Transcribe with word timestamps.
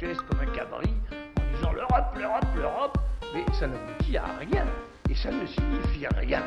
chaise 0.00 0.16
comme 0.28 0.40
un 0.40 0.46
cabri 0.46 0.88
en 1.36 1.56
disant 1.56 1.72
l'Europe, 1.72 2.16
l'Europe, 2.16 2.46
l'Europe, 2.56 2.98
mais 3.34 3.44
ça 3.52 3.66
n'aboutit 3.66 4.16
à 4.16 4.24
rien 4.38 4.66
et 5.10 5.14
ça 5.14 5.30
ne 5.30 5.46
signifie 5.46 6.06
rien. 6.16 6.42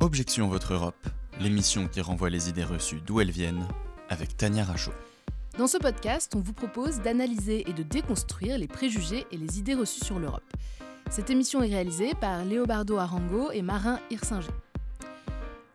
Objection 0.00 0.48
Votre 0.48 0.74
Europe, 0.74 1.06
l'émission 1.40 1.88
qui 1.88 2.02
renvoie 2.02 2.28
les 2.28 2.50
idées 2.50 2.64
reçues 2.64 3.00
d'où 3.00 3.20
elles 3.20 3.30
viennent, 3.30 3.66
avec 4.10 4.36
Tania 4.36 4.62
Rachaud. 4.62 4.92
Dans 5.56 5.66
ce 5.66 5.78
podcast, 5.78 6.34
on 6.36 6.40
vous 6.40 6.52
propose 6.52 7.00
d'analyser 7.00 7.64
et 7.68 7.72
de 7.72 7.82
déconstruire 7.82 8.58
les 8.58 8.68
préjugés 8.68 9.26
et 9.30 9.38
les 9.38 9.58
idées 9.58 9.74
reçues 9.74 10.04
sur 10.04 10.18
l'Europe. 10.18 10.44
Cette 11.08 11.30
émission 11.30 11.62
est 11.62 11.70
réalisée 11.70 12.12
par 12.20 12.44
Léobardo 12.44 12.98
Arango 12.98 13.52
et 13.52 13.62
Marin 13.62 14.00
Hirsinger. 14.10 14.52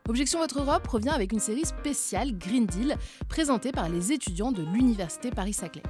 Objection 0.08 0.40
Votre 0.40 0.60
Europe 0.60 0.86
revient 0.88 1.10
avec 1.10 1.34
une 1.34 1.40
série 1.40 1.66
spéciale 1.66 2.38
Green 2.38 2.68
Deal 2.68 2.96
présentée 3.28 3.72
par 3.72 3.90
les 3.90 4.12
étudiants 4.12 4.52
de 4.52 4.62
l'Université 4.62 5.32
Paris-Saclay. 5.32 5.82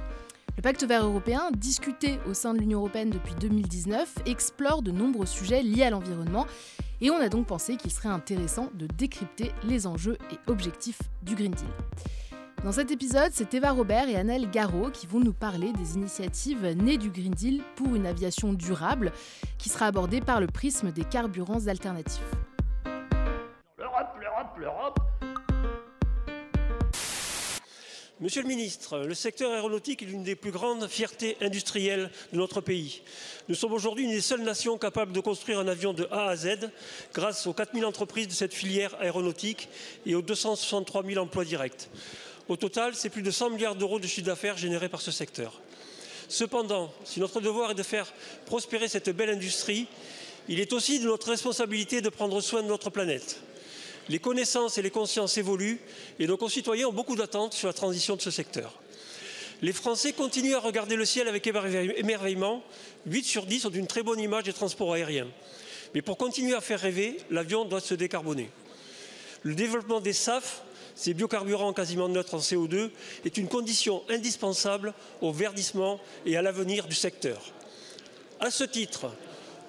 Le 0.56 0.62
pacte 0.62 0.84
vert 0.84 1.04
européen, 1.04 1.50
discuté 1.54 2.18
au 2.26 2.32
sein 2.32 2.54
de 2.54 2.58
l'Union 2.58 2.78
européenne 2.78 3.10
depuis 3.10 3.34
2019, 3.34 4.14
explore 4.24 4.80
de 4.80 4.90
nombreux 4.90 5.26
sujets 5.26 5.62
liés 5.62 5.82
à 5.82 5.90
l'environnement 5.90 6.46
et 7.02 7.10
on 7.10 7.18
a 7.18 7.28
donc 7.28 7.46
pensé 7.46 7.76
qu'il 7.76 7.90
serait 7.90 8.08
intéressant 8.08 8.70
de 8.72 8.86
décrypter 8.86 9.52
les 9.64 9.86
enjeux 9.86 10.16
et 10.32 10.50
objectifs 10.50 11.02
du 11.22 11.34
Green 11.34 11.52
Deal. 11.52 11.68
Dans 12.64 12.72
cet 12.72 12.90
épisode, 12.90 13.32
c'est 13.34 13.52
Eva 13.52 13.72
Robert 13.72 14.08
et 14.08 14.16
Annelle 14.16 14.50
Garot 14.50 14.88
qui 14.90 15.06
vont 15.06 15.20
nous 15.20 15.34
parler 15.34 15.74
des 15.74 15.94
initiatives 15.94 16.66
nées 16.68 16.96
du 16.96 17.10
Green 17.10 17.34
Deal 17.34 17.60
pour 17.74 17.94
une 17.94 18.06
aviation 18.06 18.54
durable, 18.54 19.12
qui 19.58 19.68
sera 19.68 19.84
abordée 19.84 20.22
par 20.22 20.40
le 20.40 20.46
prisme 20.46 20.90
des 20.90 21.04
carburants 21.04 21.66
alternatifs. 21.66 22.24
L'Europe. 24.58 24.98
Monsieur 28.20 28.40
le 28.40 28.48
ministre, 28.48 29.00
le 29.00 29.12
secteur 29.12 29.52
aéronautique 29.52 30.02
est 30.02 30.06
l'une 30.06 30.22
des 30.22 30.34
plus 30.34 30.50
grandes 30.50 30.88
fiertés 30.88 31.36
industrielles 31.42 32.10
de 32.32 32.38
notre 32.38 32.62
pays. 32.62 33.02
Nous 33.50 33.54
sommes 33.54 33.74
aujourd'hui 33.74 34.04
une 34.04 34.12
des 34.12 34.22
seules 34.22 34.42
nations 34.42 34.78
capables 34.78 35.12
de 35.12 35.20
construire 35.20 35.58
un 35.58 35.68
avion 35.68 35.92
de 35.92 36.08
A 36.10 36.28
à 36.28 36.36
Z 36.36 36.70
grâce 37.12 37.46
aux 37.46 37.52
4000 37.52 37.84
entreprises 37.84 38.28
de 38.28 38.32
cette 38.32 38.54
filière 38.54 38.96
aéronautique 38.98 39.68
et 40.06 40.14
aux 40.14 40.22
263 40.22 41.04
000 41.04 41.22
emplois 41.22 41.44
directs. 41.44 41.90
Au 42.48 42.56
total, 42.56 42.94
c'est 42.94 43.10
plus 43.10 43.22
de 43.22 43.30
100 43.30 43.50
milliards 43.50 43.76
d'euros 43.76 43.98
de 43.98 44.06
chiffre 44.06 44.26
d'affaires 44.26 44.56
générés 44.56 44.88
par 44.88 45.02
ce 45.02 45.10
secteur. 45.10 45.60
Cependant, 46.28 46.90
si 47.04 47.20
notre 47.20 47.42
devoir 47.42 47.72
est 47.72 47.74
de 47.74 47.82
faire 47.82 48.10
prospérer 48.46 48.88
cette 48.88 49.10
belle 49.10 49.30
industrie, 49.30 49.86
il 50.48 50.60
est 50.60 50.72
aussi 50.72 50.98
de 50.98 51.06
notre 51.06 51.28
responsabilité 51.28 52.00
de 52.00 52.08
prendre 52.08 52.40
soin 52.40 52.62
de 52.62 52.68
notre 52.68 52.88
planète. 52.88 53.42
Les 54.08 54.18
connaissances 54.18 54.78
et 54.78 54.82
les 54.82 54.90
consciences 54.90 55.36
évoluent 55.38 55.80
et 56.18 56.26
nos 56.26 56.36
concitoyens 56.36 56.88
ont 56.88 56.92
beaucoup 56.92 57.16
d'attentes 57.16 57.54
sur 57.54 57.68
la 57.68 57.74
transition 57.74 58.16
de 58.16 58.20
ce 58.20 58.30
secteur. 58.30 58.72
Les 59.62 59.72
Français 59.72 60.12
continuent 60.12 60.54
à 60.54 60.60
regarder 60.60 60.96
le 60.96 61.04
ciel 61.04 61.28
avec 61.28 61.46
émerveillement. 61.46 62.62
8 63.06 63.24
sur 63.24 63.46
10 63.46 63.66
ont 63.66 63.70
une 63.70 63.86
très 63.86 64.02
bonne 64.02 64.20
image 64.20 64.44
des 64.44 64.52
transports 64.52 64.92
aériens. 64.92 65.28
Mais 65.94 66.02
pour 66.02 66.18
continuer 66.18 66.54
à 66.54 66.60
faire 66.60 66.80
rêver, 66.80 67.16
l'avion 67.30 67.64
doit 67.64 67.80
se 67.80 67.94
décarboner. 67.94 68.50
Le 69.42 69.54
développement 69.54 70.00
des 70.00 70.12
SAF 70.12 70.62
ces 70.96 71.14
biocarburants 71.14 71.74
quasiment 71.74 72.08
neutres 72.08 72.34
en 72.34 72.38
CO2, 72.38 72.90
est 73.24 73.36
une 73.36 73.48
condition 73.48 74.02
indispensable 74.08 74.94
au 75.20 75.30
verdissement 75.30 76.00
et 76.24 76.36
à 76.36 76.42
l'avenir 76.42 76.88
du 76.88 76.94
secteur. 76.96 77.52
À 78.40 78.50
ce 78.50 78.64
titre, 78.64 79.12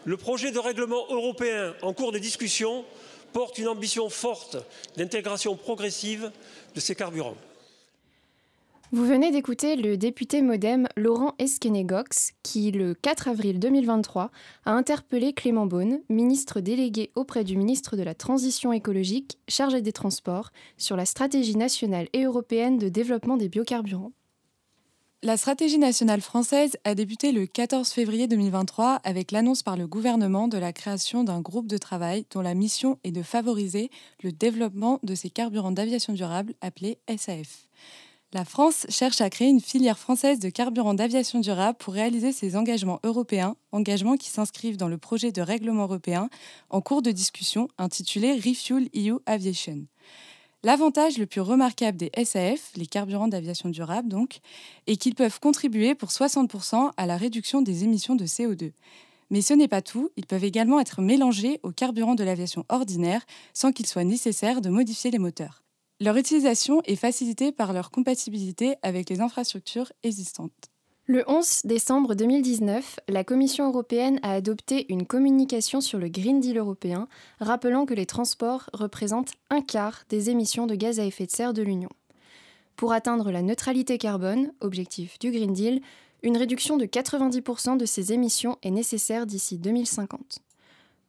le 0.05 0.17
projet 0.17 0.51
de 0.51 0.59
règlement 0.59 1.05
européen 1.09 1.75
en 1.81 1.93
cours 1.93 2.13
de 2.13 2.17
discussion 2.17 2.85
une 3.57 3.67
ambition 3.67 4.09
forte 4.09 4.57
d'intégration 4.95 5.55
progressive 5.55 6.31
de 6.75 6.79
ces 6.79 6.95
carburants. 6.95 7.37
Vous 8.93 9.05
venez 9.05 9.31
d'écouter 9.31 9.75
le 9.75 9.97
député 9.97 10.41
modem 10.41 10.87
Laurent 10.95 11.35
Eskenegox 11.39 12.31
qui, 12.41 12.71
le 12.71 12.93
4 12.93 13.27
avril 13.27 13.59
2023, 13.59 14.31
a 14.65 14.71
interpellé 14.71 15.33
Clément 15.33 15.65
Beaune, 15.65 15.99
ministre 16.09 16.61
délégué 16.61 17.11
auprès 17.15 17.43
du 17.43 17.57
ministre 17.57 17.97
de 17.97 18.03
la 18.03 18.15
Transition 18.15 18.71
écologique, 18.71 19.39
chargé 19.49 19.81
des 19.81 19.91
transports, 19.91 20.51
sur 20.77 20.95
la 20.95 21.05
stratégie 21.05 21.57
nationale 21.57 22.07
et 22.13 22.23
européenne 22.23 22.77
de 22.77 22.87
développement 22.87 23.35
des 23.35 23.49
biocarburants. 23.49 24.13
La 25.23 25.35
stratégie 25.35 25.79
nationale 25.79 26.21
française 26.21 26.77
a 26.83 26.93
débuté 26.93 27.31
le 27.31 27.47
14 27.47 27.89
février 27.89 28.27
2023 28.27 29.01
avec 29.03 29.31
l'annonce 29.31 29.63
par 29.63 29.75
le 29.75 29.87
gouvernement 29.87 30.47
de 30.47 30.59
la 30.59 30.73
création 30.73 31.23
d'un 31.23 31.41
groupe 31.41 31.65
de 31.65 31.79
travail 31.79 32.27
dont 32.29 32.41
la 32.41 32.53
mission 32.53 32.99
est 33.03 33.11
de 33.11 33.23
favoriser 33.23 33.89
le 34.21 34.31
développement 34.31 34.99
de 35.01 35.15
ces 35.15 35.31
carburants 35.31 35.71
d'aviation 35.71 36.13
durable 36.13 36.53
appelés 36.61 36.99
SAF. 37.17 37.67
La 38.31 38.45
France 38.45 38.85
cherche 38.89 39.19
à 39.19 39.31
créer 39.31 39.47
une 39.47 39.59
filière 39.59 39.97
française 39.97 40.37
de 40.37 40.49
carburant 40.49 40.93
d'aviation 40.93 41.39
durable 41.39 41.79
pour 41.79 41.95
réaliser 41.95 42.31
ses 42.31 42.55
engagements 42.55 42.99
européens, 43.03 43.55
engagements 43.71 44.17
qui 44.17 44.29
s'inscrivent 44.29 44.77
dans 44.77 44.87
le 44.87 44.99
projet 44.99 45.31
de 45.31 45.41
règlement 45.41 45.83
européen 45.83 46.29
en 46.69 46.81
cours 46.81 47.01
de 47.01 47.09
discussion 47.09 47.69
intitulé 47.79 48.33
Refuel 48.33 48.87
EU 48.95 49.15
Aviation. 49.25 49.87
L'avantage 50.67 51.17
le 51.17 51.25
plus 51.25 51.39
remarquable 51.39 51.97
des 51.97 52.11
SAF, 52.25 52.71
les 52.75 52.87
carburants 52.87 53.29
d'aviation 53.29 53.69
durable 53.69 54.09
donc, 54.09 54.39
est 54.85 54.97
qu'ils 54.97 55.15
peuvent 55.15 55.39
contribuer 55.39 55.95
pour 55.95 56.09
60% 56.09 56.91
à 56.97 57.05
la 57.05 57.15
réduction 57.15 57.61
des 57.61 57.85
émissions 57.85 58.15
de 58.15 58.25
CO2. 58.25 58.73
Mais 59.29 59.39
ce 59.39 59.53
n'est 59.53 59.69
pas 59.69 59.81
tout, 59.81 60.09
ils 60.17 60.25
peuvent 60.25 60.43
également 60.43 60.81
être 60.81 61.01
mélangés 61.01 61.61
aux 61.63 61.71
carburants 61.71 62.15
de 62.15 62.25
l'aviation 62.25 62.65
ordinaire 62.67 63.25
sans 63.53 63.71
qu'il 63.71 63.85
soit 63.85 64.03
nécessaire 64.03 64.59
de 64.59 64.67
modifier 64.67 65.09
les 65.09 65.19
moteurs. 65.19 65.63
Leur 66.01 66.17
utilisation 66.17 66.81
est 66.83 66.97
facilitée 66.97 67.53
par 67.53 67.71
leur 67.71 67.89
compatibilité 67.89 68.75
avec 68.81 69.09
les 69.09 69.21
infrastructures 69.21 69.93
existantes. 70.03 70.69
Le 71.09 71.23
11 71.25 71.61
décembre 71.63 72.15
2019, 72.15 72.99
la 73.07 73.23
Commission 73.23 73.65
européenne 73.65 74.19
a 74.23 74.33
adopté 74.33 74.85
une 74.91 75.07
communication 75.07 75.79
sur 75.79 75.99
le 75.99 76.09
Green 76.09 76.41
Deal 76.41 76.57
européen, 76.57 77.07
rappelant 77.39 77.85
que 77.85 77.93
les 77.93 78.05
transports 78.05 78.69
représentent 78.73 79.31
un 79.49 79.61
quart 79.61 80.03
des 80.09 80.29
émissions 80.29 80.67
de 80.67 80.75
gaz 80.75 80.99
à 80.99 81.05
effet 81.05 81.25
de 81.25 81.31
serre 81.31 81.53
de 81.53 81.61
l'Union. 81.61 81.87
Pour 82.75 82.91
atteindre 82.91 83.31
la 83.31 83.41
neutralité 83.41 83.97
carbone, 83.97 84.51
objectif 84.59 85.17
du 85.17 85.31
Green 85.31 85.53
Deal, 85.53 85.79
une 86.23 86.35
réduction 86.35 86.75
de 86.75 86.85
90% 86.85 87.77
de 87.77 87.85
ces 87.85 88.11
émissions 88.11 88.57
est 88.61 88.71
nécessaire 88.71 89.25
d'ici 89.25 89.57
2050. 89.57 90.39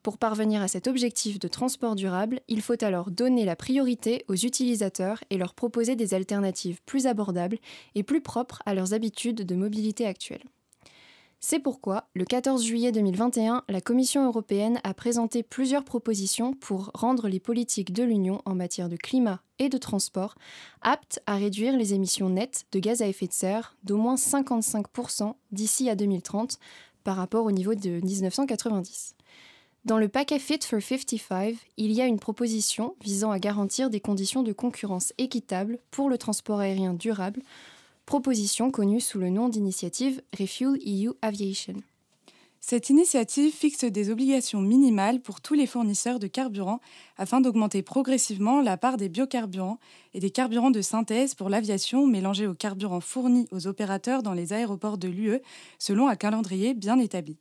Pour 0.01 0.17
parvenir 0.17 0.61
à 0.61 0.69
cet 0.69 0.87
objectif 0.87 1.39
de 1.39 1.49
transport 1.49 1.95
durable, 1.95 2.39
il 2.47 2.61
faut 2.61 2.81
alors 2.83 3.11
donner 3.11 3.43
la 3.43 3.57
priorité 3.57 4.23
aux 4.29 4.35
utilisateurs 4.35 5.21
et 5.29 5.37
leur 5.37 5.53
proposer 5.53 5.97
des 5.97 6.13
alternatives 6.13 6.79
plus 6.85 7.05
abordables 7.05 7.57
et 7.95 8.03
plus 8.03 8.21
propres 8.21 8.61
à 8.65 8.73
leurs 8.73 8.93
habitudes 8.93 9.45
de 9.45 9.55
mobilité 9.55 10.05
actuelles. 10.05 10.45
C'est 11.41 11.59
pourquoi, 11.59 12.09
le 12.15 12.25
14 12.25 12.63
juillet 12.65 12.91
2021, 12.91 13.63
la 13.69 13.79
Commission 13.79 14.25
européenne 14.25 14.79
a 14.83 14.93
présenté 14.93 15.41
plusieurs 15.41 15.85
propositions 15.85 16.53
pour 16.53 16.91
rendre 16.93 17.29
les 17.29 17.39
politiques 17.39 17.93
de 17.93 18.03
l'Union 18.03 18.41
en 18.43 18.55
matière 18.55 18.89
de 18.89 18.97
climat 18.97 19.41
et 19.57 19.69
de 19.69 19.77
transport 19.77 20.35
aptes 20.81 21.21
à 21.27 21.35
réduire 21.35 21.77
les 21.77 21.93
émissions 21.93 22.29
nettes 22.29 22.65
de 22.73 22.79
gaz 22.79 23.01
à 23.01 23.07
effet 23.07 23.27
de 23.27 23.33
serre 23.33 23.77
d'au 23.83 23.97
moins 23.97 24.15
55% 24.15 25.33
d'ici 25.51 25.89
à 25.89 25.95
2030 25.95 26.59
par 27.05 27.15
rapport 27.15 27.45
au 27.45 27.51
niveau 27.51 27.73
de 27.73 28.01
1990. 28.01 29.15
Dans 29.85 29.97
le 29.97 30.09
paquet 30.09 30.39
Fit 30.39 30.59
for 30.61 30.81
55, 30.81 31.55
il 31.77 31.93
y 31.93 32.01
a 32.01 32.05
une 32.05 32.19
proposition 32.19 32.95
visant 33.01 33.31
à 33.31 33.39
garantir 33.39 33.89
des 33.89 34.01
conditions 34.01 34.43
de 34.43 34.51
concurrence 34.51 35.13
équitables 35.17 35.79
pour 35.89 36.09
le 36.09 36.17
transport 36.17 36.59
aérien 36.59 36.93
durable, 36.93 37.41
proposition 38.05 38.71
connue 38.71 38.99
sous 38.99 39.19
le 39.19 39.29
nom 39.29 39.47
d'initiative 39.47 40.21
Refuel 40.37 40.77
EU 40.85 41.11
Aviation. 41.21 41.75
Cette 42.59 42.89
initiative 42.89 43.53
fixe 43.53 43.85
des 43.85 44.09
obligations 44.09 44.59
minimales 44.59 45.21
pour 45.21 45.39
tous 45.39 45.53
les 45.53 45.65
fournisseurs 45.65 46.19
de 46.19 46.27
carburant 46.27 46.81
afin 47.17 47.39
d'augmenter 47.39 47.81
progressivement 47.81 48.61
la 48.61 48.75
part 48.75 48.97
des 48.97 49.07
biocarburants 49.07 49.79
et 50.13 50.19
des 50.19 50.29
carburants 50.29 50.71
de 50.71 50.81
synthèse 50.81 51.35
pour 51.35 51.49
l'aviation 51.49 52.05
mélangés 52.05 52.47
aux 52.47 52.53
carburants 52.53 52.99
fournis 52.99 53.47
aux 53.51 53.67
opérateurs 53.67 54.23
dans 54.23 54.33
les 54.33 54.51
aéroports 54.51 54.97
de 54.97 55.07
l'UE 55.07 55.39
selon 55.79 56.09
un 56.09 56.15
calendrier 56.15 56.73
bien 56.73 56.99
établi. 56.99 57.37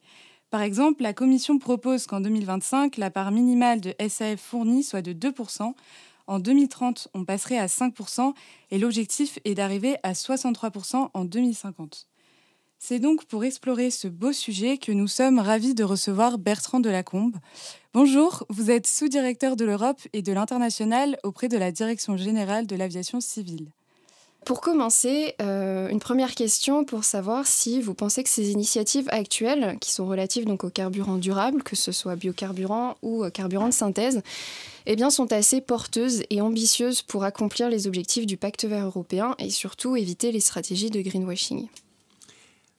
Par 0.51 0.63
exemple, 0.63 1.03
la 1.03 1.13
Commission 1.13 1.59
propose 1.59 2.07
qu'en 2.07 2.23
2025, 2.23 2.97
la 2.97 3.11
part 3.11 3.33
minimale 3.33 3.83
de 3.83 3.95
SAF 4.09 4.41
fournie 4.41 4.83
soit 4.83 5.03
de 5.03 5.13
2%. 5.13 5.75
En 6.27 6.39
2030, 6.39 7.09
on 7.13 7.25
passerait 7.27 7.59
à 7.59 7.67
5% 7.67 8.33
et 8.71 8.79
l'objectif 8.79 9.39
est 9.45 9.55
d'arriver 9.55 9.97
à 10.03 10.13
63% 10.13 11.11
en 11.13 11.25
2050. 11.27 12.07
C'est 12.79 12.99
donc 12.99 13.27
pour 13.27 13.45
explorer 13.45 13.91
ce 13.91 14.09
beau 14.09 14.33
sujet 14.33 14.79
que 14.79 14.93
nous 14.93 15.09
sommes 15.09 15.39
ravis 15.39 15.75
de 15.75 15.85
recevoir 15.85 16.39
Bertrand 16.39 16.81
Delacombe. 16.81 17.37
Bonjour, 17.93 18.45
vous 18.49 18.71
êtes 18.71 18.87
sous-directeur 18.87 19.57
de 19.57 19.67
l'Europe 19.67 20.01
et 20.15 20.23
de 20.23 20.33
l'international 20.33 21.19
auprès 21.25 21.49
de 21.49 21.59
la 21.59 21.73
Direction 21.73 22.17
générale 22.17 22.67
de 22.67 22.77
l'aviation 22.77 23.21
civile. 23.21 23.73
Pour 24.49 24.63
commencer, 24.63 25.35
euh, 25.43 25.91
une 25.91 25.99
première 25.99 26.35
question 26.35 26.83
pour 26.83 27.05
savoir 27.05 27.47
si 27.47 27.83
vous 27.83 27.93
pensez 27.93 28.25
que 28.25 28.31
ces 28.31 28.51
initiatives 28.51 29.07
actuelles, 29.11 29.77
qui 29.79 29.93
sont 29.93 30.07
relatives 30.07 30.47
donc 30.47 30.65
aux 30.65 30.71
carburants 30.71 31.19
durables, 31.19 31.63
que 31.63 31.77
ce 31.77 31.93
soit 31.93 32.17
biocarburants 32.17 32.97
ou 33.03 33.25
euh, 33.25 33.29
carburants 33.29 33.69
de 33.69 33.75
synthèse, 33.75 34.23
eh 34.87 34.97
bien, 34.97 35.11
sont 35.11 35.35
assez 35.35 35.61
porteuses 35.61 36.23
et 36.31 36.41
ambitieuses 36.41 37.03
pour 37.03 37.25
accomplir 37.25 37.69
les 37.69 37.87
objectifs 37.87 38.25
du 38.25 38.39
pacte 38.39 38.65
vert 38.65 38.87
européen 38.87 39.35
et 39.39 39.51
surtout 39.51 39.97
éviter 39.97 40.33
les 40.33 40.41
stratégies 40.41 40.89
de 40.89 41.03
greenwashing. 41.03 41.69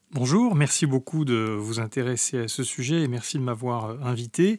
Bonjour, 0.09 0.55
merci 0.55 0.87
beaucoup 0.87 1.23
de 1.23 1.55
vous 1.55 1.79
intéresser 1.79 2.39
à 2.39 2.47
ce 2.47 2.63
sujet 2.63 3.03
et 3.03 3.07
merci 3.07 3.37
de 3.37 3.43
m'avoir 3.43 3.91
euh, 3.91 3.97
invité. 4.01 4.57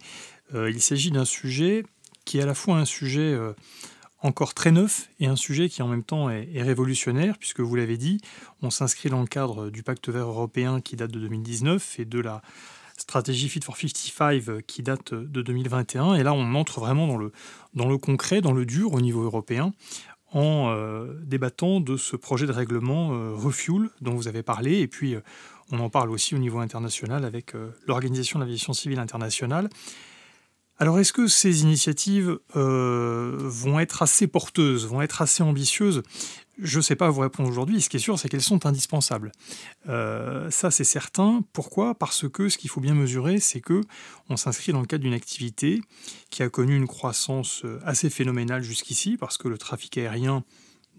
Il 0.55 0.81
s'agit 0.81 1.11
d'un 1.11 1.25
sujet 1.25 1.85
qui 2.25 2.39
est 2.39 2.43
à 2.43 2.47
la 2.47 2.55
fois 2.55 2.77
un 2.77 2.85
sujet 2.85 3.37
encore 4.23 4.55
très 4.55 4.71
neuf 4.71 5.09
et 5.19 5.27
un 5.27 5.37
sujet 5.37 5.69
qui 5.69 5.83
en 5.83 5.89
même 5.89 6.03
temps 6.03 6.31
est, 6.31 6.63
révolutionnaire, 6.63 7.39
puisque 7.39 7.61
vous 7.61 7.75
l'avez 7.75 7.97
dit, 7.97 8.21
on 8.63 8.71
s'inscrit 8.71 9.09
dans 9.09 9.21
le 9.21 9.27
cadre 9.27 9.71
du 9.71 9.83
pacte 9.83 10.09
vert 10.09 10.27
européen 10.27 10.81
qui 10.81 10.97
date 10.97 11.11
de 11.11 11.21
2019 11.21 12.01
et 12.01 12.05
de 12.05 12.21
la 12.21 12.43
stratégie 12.97 13.49
Fit 13.49 13.61
for 13.63 13.77
55 13.77 14.63
qui 14.67 14.83
date 14.83 15.15
de 15.15 15.43
2021. 15.43 16.15
Et 16.15 16.23
là, 16.23 16.35
on 16.35 16.55
entre 16.55 16.81
vraiment 16.81 17.07
dans 17.75 17.89
le, 17.89 17.99
concret, 17.99 18.41
dans 18.43 18.53
le 18.53 18.67
dur 18.67 18.93
au 18.93 19.01
niveau 19.01 19.23
européen, 19.23 19.73
en 20.33 20.71
euh, 20.71 21.19
débattant 21.25 21.81
de 21.81 21.97
ce 21.97 22.15
projet 22.15 22.47
de 22.47 22.53
règlement 22.53 23.13
euh, 23.13 23.35
Refuel 23.35 23.89
dont 24.01 24.15
vous 24.15 24.29
avez 24.29 24.43
parlé. 24.43 24.81
Et 24.81 24.87
puis, 24.87 25.15
euh, 25.15 25.21
on 25.73 25.81
en 25.81 25.89
parle 25.89 26.11
aussi 26.11 26.35
au 26.35 26.39
niveau 26.39 26.59
international 26.59 27.25
avec 27.25 27.55
l'Organisation 27.87 28.41
de 28.41 28.45
l'aviation 28.45 28.73
civile 28.73 28.99
internationale. 28.99 29.69
Alors, 30.81 30.99
est-ce 30.99 31.13
que 31.13 31.29
ces 31.29 31.63
initiatives 31.63 32.39
vont 32.55 33.79
être 33.79 34.03
assez 34.03 34.27
porteuses, 34.27 34.87
vont 34.87 35.03
être 35.03 35.23
assez 35.23 35.43
ambitieuses? 35.43 36.03
Je 36.63 36.77
ne 36.77 36.83
sais 36.83 36.97
pas 36.97 37.09
vous 37.09 37.21
répondre 37.21 37.49
aujourd'hui. 37.49 37.81
Ce 37.81 37.89
qui 37.89 37.97
est 37.97 38.01
sûr, 38.01 38.19
c'est 38.19 38.29
qu'elles 38.29 38.43
sont 38.43 38.67
indispensables. 38.67 39.33
Euh, 39.89 40.51
ça, 40.51 40.71
c'est 40.71 40.85
certain. 40.85 41.43
Pourquoi? 41.55 41.95
Parce 41.95 42.29
que 42.29 42.49
ce 42.51 42.59
qu'il 42.59 42.69
faut 42.69 42.81
bien 42.81 42.95
mesurer, 42.95 43.41
c'est 43.41 43.61
que 43.61 43.81
on 44.29 44.37
s'inscrit 44.37 44.73
dans 44.73 44.81
le 44.81 44.87
cadre 44.87 45.03
d'une 45.03 45.15
activité 45.15 45.81
qui 46.29 46.43
a 46.43 46.51
connu 46.51 46.77
une 46.77 46.87
croissance 46.87 47.63
euh, 47.65 47.81
assez 47.85 48.11
phénoménale 48.11 48.63
jusqu'ici, 48.63 49.17
parce 49.17 49.39
que 49.39 49.49
le 49.49 49.57
trafic 49.57 49.97
aérien, 49.97 50.45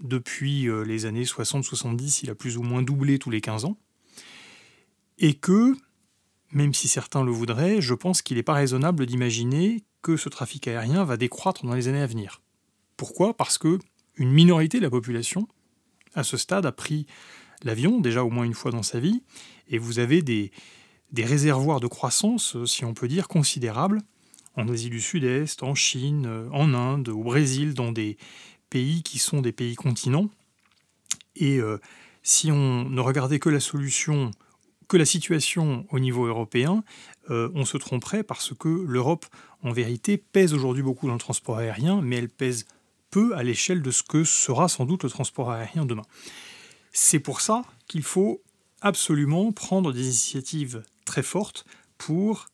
depuis 0.02 0.68
euh, 0.68 0.84
les 0.84 1.06
années 1.06 1.26
60-70, 1.26 2.22
il 2.24 2.32
a 2.32 2.36
plus 2.36 2.58
ou 2.58 2.64
moins 2.64 2.82
doublé 2.82 3.20
tous 3.20 3.30
les 3.30 3.42
15 3.42 3.66
ans. 3.66 3.78
Et 5.20 5.36
que, 5.36 5.76
même 6.52 6.74
si 6.74 6.88
certains 6.88 7.24
le 7.24 7.32
voudraient, 7.32 7.82
je 7.82 7.94
pense 7.94 8.22
qu'il 8.22 8.38
n'est 8.38 8.44
pas 8.44 8.54
raisonnable 8.54 9.06
d'imaginer 9.06 9.84
que 10.02 10.18
ce 10.18 10.30
trafic 10.30 10.68
aérien 10.68 11.04
va 11.04 11.18
décroître 11.18 11.66
dans 11.66 11.74
les 11.74 11.88
années 11.88 12.02
à 12.02 12.08
venir. 12.08 12.42
Pourquoi? 12.98 13.36
Parce 13.36 13.58
que 13.58 13.80
une 14.16 14.32
minorité 14.32 14.78
de 14.78 14.84
la 14.84 14.90
population, 14.90 15.48
à 16.14 16.24
ce 16.24 16.38
stade, 16.38 16.66
a 16.66 16.72
pris 16.72 17.06
l'avion, 17.64 18.00
déjà 18.00 18.24
au 18.24 18.30
moins 18.30 18.44
une 18.44 18.54
fois 18.54 18.72
dans 18.72 18.84
sa 18.84 19.00
vie, 19.00 19.24
et 19.70 19.78
vous 19.78 20.00
avez 20.00 20.22
des, 20.22 20.52
réservoirs 21.16 21.80
de 21.80 21.88
croissance, 21.88 22.64
si 22.66 22.86
on 22.86 22.94
peut 22.94 23.08
dire, 23.08 23.28
considérables, 23.28 24.02
en 24.56 24.68
Asie 24.68 24.90
du 24.90 25.00
Sud-Est, 25.00 25.64
en 25.64 25.76
Chine, 25.76 26.50
en 26.52 26.74
Inde, 26.74 27.10
au 27.10 27.24
Brésil, 27.24 27.74
dans 27.74 27.92
des 27.92 28.18
pays 28.70 29.04
qui 29.04 29.20
sont 29.20 29.42
des 29.42 29.54
pays 29.54 29.76
continents. 29.76 30.30
Et 31.36 31.58
euh, 31.58 31.80
si 32.24 32.52
on 32.52 32.90
ne 32.90 33.00
regardait 33.02 33.40
que 33.40 33.50
la 33.50 33.60
solution, 33.60 34.32
que 34.92 34.98
la 34.98 35.06
situation 35.06 35.86
au 35.90 36.00
niveau 36.00 36.26
européen, 36.26 36.84
euh, 37.30 37.50
on 37.56 37.64
se 37.64 37.78
tromperait 37.78 38.24
parce 38.24 38.54
que 38.54 38.68
l'Europe, 38.68 39.26
en 39.64 39.72
vérité, 39.72 40.18
pèse 40.18 40.54
aujourd'hui 40.54 40.84
beaucoup 40.84 41.08
dans 41.08 41.14
le 41.14 41.20
transport 41.20 41.60
aérien, 41.60 42.02
mais 42.02 42.18
elle 42.18 42.28
pèse 42.28 42.66
peu 43.10 43.34
à 43.38 43.42
l'échelle 43.42 43.82
de 43.82 43.90
ce 43.90 44.04
que 44.04 44.26
sera 44.26 44.68
sans 44.68 44.84
doute 44.84 45.06
le 45.06 45.10
transport 45.10 45.50
aérien 45.50 45.86
demain. 45.86 46.04
C'est 46.92 47.22
pour 47.22 47.40
ça 47.40 47.64
qu'il 47.88 48.04
faut 48.04 48.42
absolument 48.82 49.54
prendre 49.54 49.94
des 49.94 50.04
initiatives 50.04 50.84
très 51.06 51.24
fortes 51.24 51.66
pour 51.98 52.48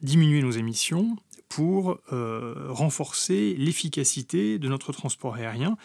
diminuer 0.00 0.42
nos 0.42 0.50
émissions, 0.50 1.16
pour 1.48 2.00
euh, 2.12 2.54
renforcer 2.70 3.54
l'efficacité 3.56 4.58
de 4.58 4.68
notre 4.68 4.90
transport 4.90 5.36
aérien, 5.36 5.76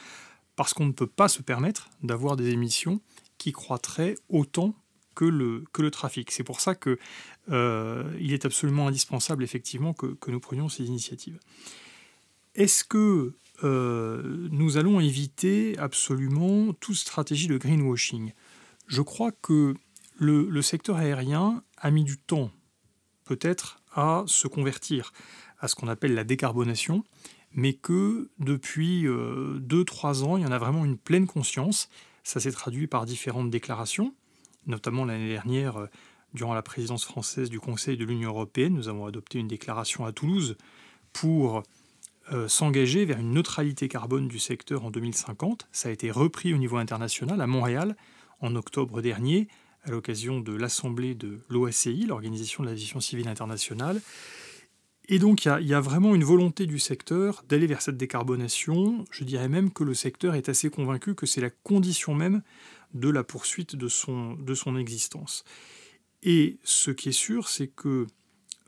parce 0.55 0.73
qu'on 0.73 0.87
ne 0.87 0.91
peut 0.91 1.05
pas 1.05 1.27
se 1.27 1.43
permettre 1.43 1.91
d'avoir 2.01 2.35
des 2.35 2.49
émissions 2.49 2.99
qui 3.37 3.51
croîtraient 3.51 4.15
autant 4.27 4.73
que 5.19 5.25
le, 5.81 5.91
trafic. 5.91 6.31
C'est 6.31 6.45
pour 6.45 6.61
ça 6.61 6.75
qu'il 6.75 6.97
euh, 7.51 8.17
est 8.19 8.45
absolument 8.45 8.87
indispensable 8.87 9.43
effectivement 9.43 9.93
que, 9.93 10.07
que 10.07 10.31
nous 10.31 10.39
prenions 10.39 10.69
ces 10.69 10.85
initiatives. 10.85 11.39
Est-ce 12.55 12.85
que 12.85 13.33
euh, 13.63 14.47
nous 14.51 14.77
allons 14.77 15.01
éviter 15.01 15.77
absolument 15.77 16.71
toute 16.73 16.95
stratégie 16.95 17.47
de 17.47 17.57
greenwashing? 17.57 18.31
Je 18.87 19.01
crois 19.01 19.31
que 19.31 19.75
le, 20.17 20.61
secteur 20.61 20.95
aérien 20.95 21.63
a 21.77 21.91
mis 21.91 22.05
du 22.05 22.17
temps, 22.17 22.51
peut-être, 23.25 23.81
à 23.93 24.23
se 24.25 24.47
convertir 24.47 25.11
à 25.59 25.67
ce 25.67 25.75
qu'on 25.75 25.89
appelle 25.89 26.13
la 26.13 26.23
décarbonation, 26.23 27.03
mais 27.51 27.73
que 27.73 28.29
depuis 28.39 29.03
2-3 29.03 29.09
euh, 29.09 30.25
ans, 30.25 30.37
il 30.37 30.43
y 30.43 30.45
en 30.45 30.51
a 30.51 30.57
vraiment 30.57 30.85
une 30.85 30.97
pleine 30.97 31.27
conscience. 31.27 31.89
Ça 32.23 32.39
s'est 32.39 32.51
traduit 32.51 32.87
par 32.87 33.05
différentes 33.05 33.49
déclarations, 33.49 34.13
notamment 34.69 35.03
l'année 35.03 35.29
dernière, 35.29 35.77
euh, 35.77 35.87
durant 36.33 36.53
la 36.53 36.61
présidence 36.61 37.03
française 37.03 37.49
du 37.49 37.59
Conseil 37.59 37.97
de 37.97 38.05
l'Union 38.05 38.29
européenne, 38.29 38.73
nous 38.73 38.87
avons 38.87 39.05
adopté 39.05 39.39
une 39.39 39.47
déclaration 39.47 40.05
à 40.05 40.11
Toulouse 40.11 40.55
pour 41.11 41.63
euh, 42.31 42.47
s'engager 42.47 43.05
vers 43.05 43.19
une 43.19 43.33
neutralité 43.33 43.87
carbone 43.87 44.27
du 44.27 44.39
secteur 44.39 44.85
en 44.85 44.91
2050. 44.91 45.67
Ça 45.71 45.89
a 45.89 45.91
été 45.91 46.11
repris 46.11 46.53
au 46.53 46.57
niveau 46.57 46.77
international 46.77 47.41
à 47.41 47.47
Montréal 47.47 47.95
en 48.39 48.55
octobre 48.55 49.01
dernier 49.01 49.47
à 49.83 49.91
l'occasion 49.91 50.39
de 50.39 50.53
l'assemblée 50.53 51.15
de 51.15 51.39
l'OSCI, 51.49 52.05
l'Organisation 52.05 52.63
de 52.63 52.69
l'Aviation 52.69 52.99
Civile 52.99 53.27
Internationale. 53.27 54.01
Et 55.11 55.17
donc 55.17 55.45
il 55.45 55.65
y, 55.65 55.73
a 55.73 55.81
vraiment 55.81 56.13
une 56.13 56.23
volonté 56.23 56.67
du 56.67 56.77
secteur 56.77 57.43
d'aller 57.49 57.65
vers 57.65 57.81
cette 57.81 57.97
décarbonation. 57.97 59.05
Je 59.09 59.23
dirais 59.23 59.49
même 59.49 59.71
que 59.71 59.83
le 59.83 59.95
secteur 59.95 60.35
est 60.35 60.49
assez 60.49 60.69
convaincu 60.69 61.15
que 61.15 61.25
c'est 61.25 61.41
la 61.41 61.49
condition 61.49 62.13
même 62.13 62.43
de 62.93 63.09
la 63.09 63.23
poursuite 63.23 63.75
de 63.75 63.87
son, 63.87 64.77
existence. 64.77 65.43
Et 66.23 66.59
ce 66.63 66.91
qui 66.91 67.09
est 67.09 67.13
sûr, 67.13 67.47
c'est 67.47 67.67
que 67.67 68.07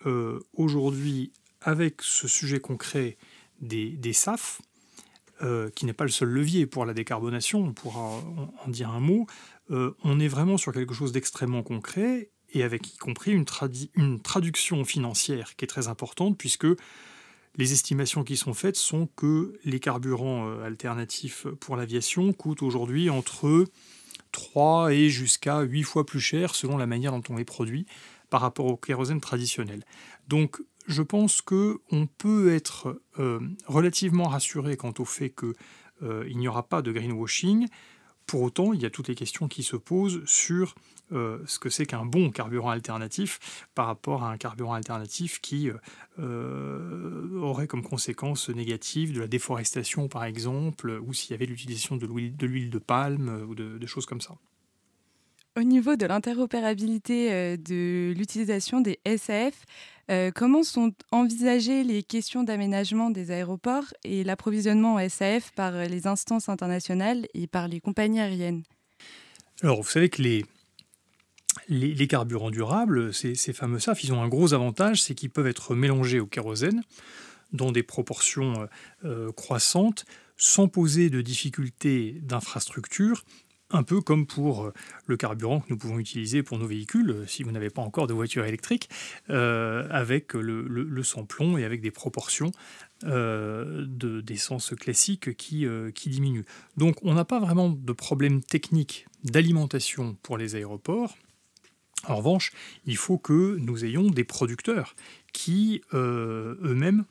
euh, 0.05 0.39
aujourd'hui, 0.53 1.31
avec 1.61 2.01
ce 2.01 2.27
sujet 2.27 2.59
concret 2.59 3.17
des, 3.59 4.13
SAF, 4.13 4.61
euh, 5.41 5.69
qui 5.71 5.85
n'est 5.85 5.93
pas 5.93 6.05
le 6.05 6.11
seul 6.11 6.29
levier 6.29 6.65
pour 6.65 6.85
la 6.85 6.93
décarbonation, 6.93 7.59
on 7.59 7.73
pourra 7.73 8.21
en, 8.65 8.67
dire 8.67 8.89
un 8.89 8.99
mot, 8.99 9.27
euh, 9.71 9.95
on 10.03 10.19
est 10.19 10.27
vraiment 10.27 10.57
sur 10.57 10.71
quelque 10.71 10.93
chose 10.93 11.11
d'extrêmement 11.11 11.63
concret 11.63 12.29
et 12.53 12.63
avec 12.63 12.93
y 12.93 12.97
compris 12.97 13.31
une, 13.31 13.45
traduction 14.21 14.83
financière 14.85 15.55
qui 15.55 15.65
est 15.65 15.67
très 15.67 15.87
importante 15.87 16.37
puisque 16.37 16.67
les 17.57 17.73
estimations 17.73 18.23
qui 18.23 18.37
sont 18.37 18.53
faites 18.53 18.75
sont 18.75 19.07
que 19.15 19.57
les 19.63 19.79
carburants 19.79 20.59
alternatifs 20.61 21.47
pour 21.59 21.75
l'aviation 21.75 22.33
coûtent 22.33 22.63
aujourd'hui 22.63 23.09
entre 23.09 23.65
3 24.31 24.93
et 24.93 25.09
jusqu'à 25.09 25.61
8 25.61 25.83
fois 25.83 26.05
plus 26.05 26.19
cher 26.19 26.55
selon 26.55 26.77
la 26.77 26.87
manière 26.87 27.11
dont 27.11 27.23
on 27.29 27.37
les 27.37 27.45
produit 27.45 27.85
par 28.29 28.41
rapport 28.41 28.65
au 28.65 28.77
kérosène 28.77 29.21
traditionnel. 29.21 29.83
Donc 30.27 30.61
je 30.87 31.01
pense 31.01 31.41
qu'on 31.41 32.07
peut 32.17 32.53
être 32.53 33.01
euh, 33.19 33.39
relativement 33.67 34.27
rassuré 34.27 34.77
quant 34.77 34.93
au 34.97 35.05
fait 35.05 35.29
qu'il 35.29 35.53
euh, 36.03 36.33
n'y 36.33 36.47
aura 36.47 36.67
pas 36.67 36.81
de 36.81 36.91
greenwashing. 36.91 37.67
Pour 38.25 38.41
autant, 38.41 38.73
il 38.73 38.81
y 38.81 38.85
a 38.85 38.89
toutes 38.89 39.07
les 39.07 39.15
questions 39.15 39.47
qui 39.47 39.63
se 39.63 39.75
posent 39.75 40.23
sur 40.25 40.75
euh, 41.11 41.39
ce 41.45 41.59
que 41.59 41.69
c'est 41.69 41.85
qu'un 41.85 42.05
bon 42.05 42.31
carburant 42.31 42.69
alternatif 42.69 43.67
par 43.75 43.87
rapport 43.87 44.23
à 44.23 44.31
un 44.31 44.37
carburant 44.37 44.73
alternatif 44.73 45.41
qui 45.41 45.69
aurait 46.17 47.67
comme 47.67 47.83
conséquence 47.83 48.49
négative 48.49 49.13
de 49.13 49.19
la 49.19 49.27
déforestation, 49.27 50.07
par 50.07 50.23
exemple, 50.23 50.99
ou 51.05 51.13
s'il 51.13 51.31
y 51.31 51.33
avait 51.33 51.45
l'utilisation 51.45 51.97
de 51.97 52.05
l'huile 52.05 52.69
de, 52.69 52.79
palme 52.79 53.45
ou 53.49 53.55
de, 53.55 53.85
choses 53.85 54.05
comme 54.05 54.21
ça. 54.21 54.35
Au 55.57 55.63
niveau 55.63 55.97
de 55.97 56.05
l'interopérabilité 56.05 57.57
de 57.57 58.13
l'utilisation 58.15 58.79
des 58.79 58.99
SAF, 59.17 59.65
euh, 60.09 60.31
comment 60.33 60.63
sont 60.63 60.93
envisagées 61.11 61.83
les 61.83 62.03
questions 62.03 62.43
d'aménagement 62.43 63.11
des 63.11 63.31
aéroports 63.31 63.93
et 64.03 64.23
l'approvisionnement 64.23 64.95
en 64.95 65.09
SAF 65.09 65.51
par 65.51 65.71
les 65.71 66.07
instances 66.07 66.49
internationales 66.49 67.27
et 67.33 67.47
par 67.47 67.67
les 67.67 67.79
compagnies 67.79 68.19
aériennes? 68.19 68.63
Alors, 69.61 69.81
vous 69.81 69.89
savez 69.89 70.09
que 70.09 70.21
les, 70.21 70.45
les, 71.69 72.07
carburants 72.07 72.49
durables, 72.49 73.13
ces, 73.13 73.35
fameux 73.53 73.79
SAF, 73.79 74.03
ils 74.03 74.11
ont 74.11 74.21
un 74.21 74.27
gros 74.27 74.53
avantage, 74.53 75.01
c'est 75.01 75.15
qu'ils 75.15 75.29
peuvent 75.29 75.47
être 75.47 75.75
mélangés 75.75 76.19
au 76.19 76.25
kérosène 76.25 76.83
dans 77.53 77.71
des 77.71 77.83
proportions 77.83 78.67
euh, 79.05 79.31
croissantes 79.31 80.05
sans 80.35 80.67
poser 80.67 81.09
de 81.09 81.21
difficultés 81.21 82.19
d'infrastructure 82.23 83.23
un 83.73 83.83
peu 83.83 84.01
comme 84.01 84.25
pour 84.25 84.65
euh, 84.65 84.73
le 85.05 85.17
carburant 85.17 85.61
que 85.61 85.67
nous 85.69 85.77
pouvons 85.77 85.99
utiliser 85.99 86.43
pour 86.43 86.57
nos 86.57 86.67
véhicules, 86.67 87.11
euh, 87.11 87.27
si 87.27 87.43
vous 87.43 87.51
n'avez 87.51 87.69
pas 87.69 87.81
encore 87.81 88.07
de 88.07 88.13
voiture 88.13 88.45
électrique, 88.45 88.89
euh, 89.29 89.87
avec 89.89 90.33
le, 90.33 91.03
sans-plomb 91.03 91.57
et 91.57 91.63
avec 91.63 91.81
des 91.81 91.91
proportions 91.91 92.51
d'essence 93.03 94.75
classique 94.75 95.35
qui, 95.35 95.65
qui 95.95 96.09
diminuent. 96.09 96.45
Donc 96.77 96.97
on 97.01 97.15
n'a 97.15 97.25
pas 97.25 97.39
vraiment 97.39 97.69
de 97.69 97.93
problème 97.93 98.43
technique 98.43 99.07
d'alimentation 99.23 100.15
pour 100.21 100.37
les 100.37 100.55
aéroports. 100.55 101.17
En 102.07 102.17
revanche, 102.17 102.51
il 102.85 102.97
faut 102.97 103.17
que 103.17 103.57
nous 103.59 103.85
ayons 103.85 104.11
des 104.11 104.23
producteurs 104.23 104.95
qui 105.33 105.81
eux-mêmes 105.93 107.05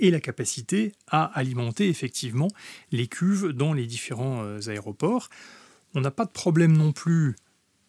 et 0.00 0.10
la 0.10 0.20
capacité 0.20 0.92
à 1.08 1.24
alimenter 1.24 1.88
effectivement 1.88 2.48
les 2.92 3.06
cuves 3.06 3.48
dans 3.52 3.72
les 3.72 3.86
différents 3.86 4.42
euh, 4.42 4.60
aéroports. 4.68 5.28
On 5.94 6.00
n'a 6.00 6.10
pas 6.10 6.24
de 6.24 6.30
problème 6.30 6.76
non 6.76 6.92
plus 6.92 7.36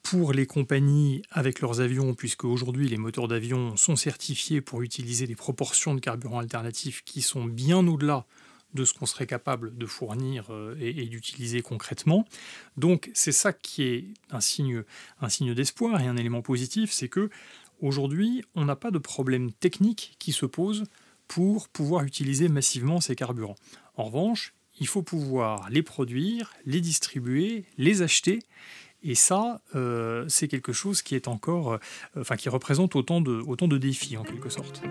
pour 0.04 0.34
les 0.34 0.46
compagnies 0.46 1.22
avec 1.30 1.60
leurs 1.60 1.82
avions, 1.82 2.16
puisque 2.16 2.46
aujourd'hui 2.46 2.88
les 2.88 2.98
moteurs 2.98 3.28
d'avion 3.28 3.76
sont 3.76 3.96
certifiés 3.96 4.62
pour 4.62 4.82
utiliser 4.82 5.28
des 5.28 5.36
proportions 5.36 5.94
de 5.94 6.00
carburant 6.00 6.40
alternatifs 6.40 7.04
qui 7.04 7.22
sont 7.22 7.46
bien 7.46 7.86
au-delà 7.86 8.26
de 8.74 8.86
ce 8.86 8.94
qu'on 8.94 9.06
serait 9.06 9.28
capable 9.28 9.78
de 9.78 9.86
fournir 9.86 10.48
euh, 10.52 10.76
et, 10.80 11.06
d'utiliser 11.06 11.62
concrètement. 11.62 12.26
Donc 12.78 13.10
c'est 13.14 13.32
ça 13.32 13.52
qui 13.52 13.84
est 13.84 14.06
un 14.32 14.42
signe, 14.42 14.84
un 15.22 15.30
signe 15.30 15.54
d'espoir 15.54 16.00
et 16.02 16.08
un 16.08 16.18
élément 16.18 16.42
positif, 16.42 16.92
c'est 16.92 17.10
que 17.10 17.30
aujourd'hui 17.82 18.44
on 18.56 18.66
n'a 18.66 18.76
pas 18.76 18.92
de 18.92 19.00
problème 19.00 19.52
technique 19.52 20.16
qui 20.20 20.32
se 20.32 20.46
pose 20.46 20.84
pour 21.30 21.70
pouvoir 21.70 22.04
utiliser 22.04 22.50
massivement 22.50 23.00
ces 23.00 23.16
carburants. 23.16 23.56
En 23.96 24.06
revanche, 24.06 24.54
il 24.80 24.88
faut 24.88 25.04
pouvoir 25.04 25.70
les 25.70 25.84
produire, 25.84 26.54
les 26.66 26.82
distribuer, 26.82 27.66
les 27.78 28.02
acheter. 28.02 28.40
Et 29.04 29.16
ça, 29.16 29.62
euh, 29.76 30.26
c'est 30.28 30.50
quelque 30.50 30.74
chose 30.74 31.02
qui 31.02 31.16
est 31.16 31.30
encore, 31.30 31.74
euh, 31.74 31.78
enfin, 32.18 32.36
qui 32.36 32.50
représente 32.50 32.96
autant 32.96 33.22
de, 33.22 33.42
autant 33.48 33.68
de 33.68 33.78
défis 33.78 34.18
en 34.18 34.24
quelque 34.24 34.50
sorte. 34.50 34.82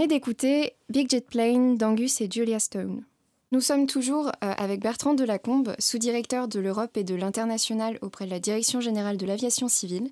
D'écouter 0.00 0.72
Big 0.88 1.10
Jet 1.10 1.26
Plane 1.28 1.76
d'Angus 1.76 2.20
et 2.22 2.28
Julia 2.30 2.58
Stone. 2.58 3.04
Nous 3.52 3.60
sommes 3.60 3.86
toujours 3.86 4.28
euh, 4.28 4.30
avec 4.40 4.80
Bertrand 4.80 5.12
Delacombe, 5.12 5.74
sous-directeur 5.78 6.48
de 6.48 6.58
l'Europe 6.60 6.96
et 6.96 7.04
de 7.04 7.14
l'international 7.14 7.98
auprès 8.00 8.24
de 8.24 8.30
la 8.30 8.40
Direction 8.40 8.80
générale 8.80 9.18
de 9.18 9.26
l'aviation 9.26 9.68
civile, 9.68 10.10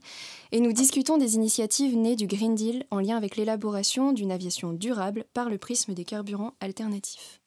et 0.52 0.60
nous 0.60 0.74
discutons 0.74 1.16
des 1.16 1.34
initiatives 1.36 1.96
nées 1.96 2.14
du 2.14 2.26
Green 2.26 2.54
Deal 2.54 2.84
en 2.90 3.00
lien 3.00 3.16
avec 3.16 3.36
l'élaboration 3.36 4.12
d'une 4.12 4.30
aviation 4.30 4.74
durable 4.74 5.24
par 5.32 5.48
le 5.48 5.56
prisme 5.56 5.94
des 5.94 6.04
carburants 6.04 6.52
alternatifs. 6.60 7.40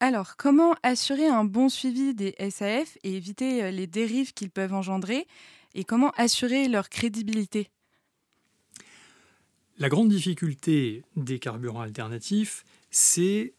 Alors, 0.00 0.36
comment 0.36 0.74
assurer 0.82 1.28
un 1.28 1.44
bon 1.44 1.68
suivi 1.68 2.12
des 2.12 2.34
SAF 2.50 2.98
et 3.04 3.14
éviter 3.14 3.62
euh, 3.62 3.70
les 3.70 3.86
dérives 3.86 4.34
qu'ils 4.34 4.50
peuvent 4.50 4.74
engendrer, 4.74 5.28
et 5.74 5.84
comment 5.84 6.10
assurer 6.16 6.66
leur 6.66 6.88
crédibilité? 6.88 7.70
La 9.82 9.88
grande 9.88 10.10
difficulté 10.10 11.02
des 11.16 11.40
carburants 11.40 11.80
alternatifs, 11.80 12.64
c'est 12.92 13.52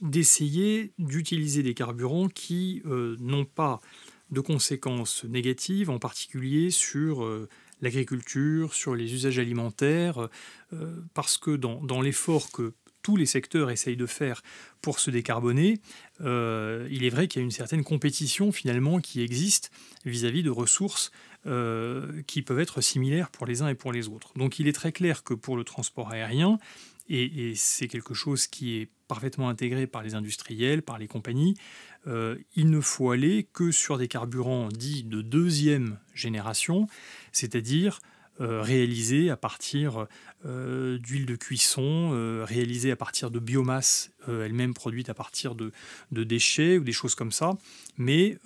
d'essayer 0.00 0.94
d'utiliser 0.98 1.62
des 1.62 1.74
carburants 1.74 2.28
qui 2.28 2.80
euh, 2.86 3.18
n'ont 3.20 3.44
pas 3.44 3.82
de 4.30 4.40
conséquences 4.40 5.24
négatives, 5.24 5.90
en 5.90 5.98
particulier 5.98 6.70
sur 6.70 7.22
euh, 7.22 7.50
l'agriculture, 7.82 8.72
sur 8.72 8.94
les 8.94 9.12
usages 9.12 9.38
alimentaires, 9.38 10.30
euh, 10.72 11.02
parce 11.12 11.36
que 11.36 11.54
dans, 11.54 12.00
l'effort 12.00 12.50
que 12.50 12.72
tous 13.02 13.16
les 13.16 13.26
secteurs 13.26 13.70
essayent 13.70 13.96
de 13.96 14.06
faire 14.06 14.42
pour 14.82 14.98
se 14.98 15.10
décarboner, 15.10 15.80
il 16.20 17.04
est 17.04 17.10
vrai 17.10 17.28
qu'il 17.28 17.40
y 17.40 17.42
a 17.42 17.44
une 17.44 17.50
certaine 17.50 17.84
compétition 17.84 18.52
finalement 18.52 19.00
qui 19.00 19.22
existe 19.22 19.70
vis-à-vis 20.04 20.42
de 20.42 20.50
ressources 20.50 21.10
qui 22.26 22.42
peuvent 22.42 22.60
être 22.60 22.80
similaires 22.80 23.30
pour 23.30 23.46
les 23.46 23.62
uns 23.62 23.68
et 23.68 23.74
pour 23.74 23.92
les 23.92 24.08
autres. 24.08 24.32
Donc 24.36 24.58
il 24.58 24.68
est 24.68 24.72
très 24.72 24.92
clair 24.92 25.22
que 25.22 25.34
pour 25.34 25.56
le 25.56 25.64
transport 25.64 26.10
aérien, 26.10 26.58
et, 27.10 27.54
c'est 27.56 27.88
quelque 27.88 28.14
chose 28.14 28.46
qui 28.46 28.76
est 28.78 28.88
parfaitement 29.08 29.48
intégré 29.48 29.86
par 29.86 30.02
les 30.02 30.14
industriels, 30.14 30.82
par 30.82 30.98
les 30.98 31.08
compagnies. 31.08 31.56
Euh, 32.06 32.36
il 32.54 32.70
ne 32.70 32.80
faut 32.80 33.10
aller 33.10 33.48
que 33.52 33.72
sur 33.72 33.98
des 33.98 34.06
carburants 34.06 34.68
dits 34.68 35.02
de 35.02 35.20
deuxième 35.20 35.98
génération, 36.14 36.86
c'est-à-dire 37.32 37.98
euh, 37.98 38.18
réalisés 38.40 39.30
à 39.30 39.36
partir 39.36 40.06
euh, 40.46 40.98
d'huile 40.98 41.26
de 41.26 41.36
cuisson, 41.36 42.10
réalisés 42.44 42.90
à 42.90 42.96
partir 42.96 43.30
de 43.30 43.38
biomasse 43.38 44.10
elle-même 44.28 44.74
produite 44.74 45.08
à 45.08 45.14
partir 45.14 45.54
de, 45.54 45.72
de, 46.12 46.24
déchets 46.24 46.78
ou 46.78 46.84
des 46.84 46.92
choses 46.92 47.14
comme 47.14 47.32
ça, 47.32 47.52
mais 47.96 48.38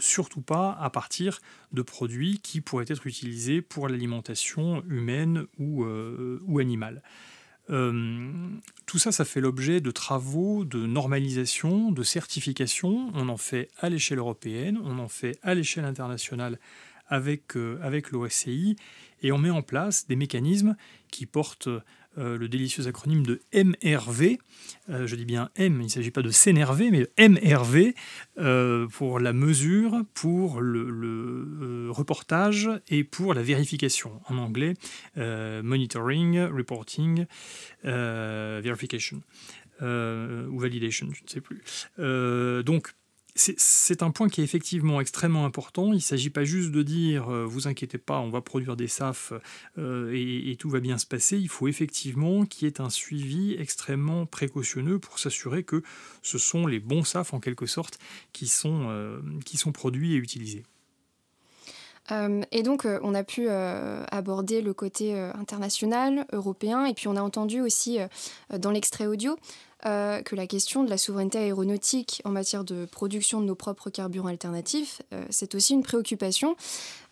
surtout 0.00 0.42
pas 0.42 0.76
à 0.80 0.90
partir 0.90 1.40
de 1.72 1.82
produits 1.82 2.40
qui 2.40 2.60
pourraient 2.60 2.84
être 2.88 3.06
utilisés 3.06 3.62
pour 3.62 3.88
l'alimentation 3.88 4.82
humaine 4.88 5.46
ou, 5.58 5.84
ou 5.84 6.58
animale. 6.58 7.02
Euh, 7.70 8.50
tout 8.86 8.98
ça, 8.98 9.12
ça 9.12 9.24
fait 9.24 9.40
l'objet 9.40 9.80
de 9.80 9.90
travaux 9.90 10.64
de 10.64 10.86
normalisation, 10.86 11.92
de 11.92 12.02
certification. 12.02 13.10
On 13.14 13.28
en 13.28 13.36
fait 13.36 13.68
à 13.78 13.88
l'échelle 13.88 14.18
européenne, 14.18 14.78
on 14.84 14.98
en 14.98 15.08
fait 15.08 15.38
à 15.42 15.54
l'échelle 15.54 15.84
internationale 15.84 16.58
avec, 17.06 17.56
euh, 17.56 17.78
avec 17.82 18.10
l'OSCI, 18.10 18.76
et 19.24 19.32
on 19.32 19.38
met 19.38 19.50
en 19.50 19.62
place 19.62 20.06
des 20.06 20.16
mécanismes 20.16 20.76
qui 21.10 21.26
portent 21.26 21.68
euh, 22.16 22.38
le 22.38 22.46
délicieux 22.46 22.86
acronyme 22.86 23.24
de 23.24 23.40
MRV. 23.54 24.36
Euh, 24.88 25.06
je 25.06 25.16
dis 25.16 25.24
bien 25.24 25.50
M, 25.56 25.80
il 25.80 25.84
ne 25.84 25.88
s'agit 25.88 26.12
pas 26.12 26.22
de 26.22 26.30
s'énerver, 26.30 26.90
mais 26.90 27.08
MRV 27.18 27.94
euh, 28.38 28.86
pour 28.86 29.18
la 29.18 29.32
mesure, 29.32 30.04
pour 30.12 30.60
le, 30.60 31.88
reportage 31.90 32.70
et 32.88 33.02
pour 33.02 33.34
la 33.34 33.42
vérification. 33.42 34.20
En 34.28 34.36
anglais, 34.38 34.74
monitoring, 35.16 36.40
reporting, 36.40 37.26
verification. 37.82 39.22
ou 39.80 40.58
validation, 40.58 41.08
je 41.12 41.22
ne 41.22 41.28
sais 41.28 41.40
plus. 41.40 41.62
donc, 42.64 42.94
c'est 43.36 44.02
un 44.02 44.10
point 44.12 44.28
qui 44.28 44.40
est 44.40 44.44
effectivement 44.44 45.00
extrêmement 45.00 45.44
important. 45.44 45.88
Il 45.88 45.96
ne 45.96 46.00
s'agit 46.00 46.30
pas 46.30 46.44
juste 46.44 46.70
de 46.70 46.82
dire 46.82 47.28
euh, 47.28 47.44
vous 47.44 47.66
inquiétez 47.66 47.98
pas, 47.98 48.20
on 48.20 48.30
va 48.30 48.40
produire 48.40 48.76
des 48.76 48.86
SAF 48.86 49.32
euh, 49.76 50.12
et, 50.14 50.54
tout 50.56 50.70
va 50.70 50.78
bien 50.78 50.98
se 50.98 51.06
passer. 51.06 51.36
Il 51.38 51.48
faut 51.48 51.66
effectivement 51.66 52.46
qu'il 52.46 52.68
y 52.68 52.70
ait 52.70 52.80
un 52.80 52.90
suivi 52.90 53.56
extrêmement 53.58 54.24
précautionneux 54.24 55.00
pour 55.00 55.18
s'assurer 55.18 55.64
que 55.64 55.82
ce 56.22 56.38
sont 56.38 56.66
les 56.66 56.78
bons 56.78 57.02
SAF 57.02 57.34
en 57.34 57.40
quelque 57.40 57.66
sorte 57.66 57.98
qui 58.32 58.46
sont, 58.46 58.86
euh, 58.88 59.20
qui 59.44 59.56
sont 59.56 59.72
produits 59.72 60.14
et 60.14 60.16
utilisés. 60.16 60.62
Et 62.10 62.62
donc, 62.62 62.86
on 63.02 63.14
a 63.14 63.24
pu 63.24 63.48
aborder 63.48 64.60
le 64.60 64.74
côté 64.74 65.18
international, 65.18 66.26
européen, 66.32 66.84
et 66.84 66.94
puis 66.94 67.08
on 67.08 67.16
a 67.16 67.22
entendu 67.22 67.60
aussi 67.60 67.98
dans 68.50 68.70
l'extrait 68.70 69.06
audio 69.06 69.36
euh, 69.86 70.22
que 70.22 70.34
la 70.34 70.46
question 70.46 70.82
de 70.82 70.88
la 70.88 70.96
souveraineté 70.96 71.36
aéronautique 71.36 72.22
en 72.24 72.30
matière 72.30 72.64
de 72.64 72.86
production 72.86 73.42
de 73.42 73.46
nos 73.46 73.54
propres 73.54 73.90
carburants 73.90 74.28
alternatifs, 74.28 75.02
euh, 75.12 75.26
c'est 75.28 75.54
aussi 75.54 75.74
une 75.74 75.82
préoccupation. 75.82 76.56